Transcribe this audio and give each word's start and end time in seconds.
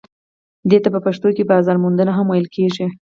دې 0.69 0.77
ته 0.83 0.89
په 0.93 0.99
پښتو 1.05 1.27
کې 1.35 1.49
بازار 1.51 1.77
موندنه 1.83 2.11
هم 2.17 2.27
ویل 2.29 2.47
کیږي. 2.55 2.87